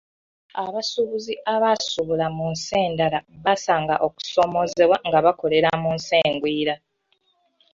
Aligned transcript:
Abasuubuzi 0.63 1.33
abasuubula 1.53 2.27
mu 2.37 2.45
nsi 2.53 2.71
endala 2.85 3.19
basanga 3.45 3.95
okusomoozebwa 4.05 4.97
nga 5.07 5.19
bakolera 5.25 5.69
mu 5.81 5.89
nsi 5.97 6.13
engwira. 6.27 6.73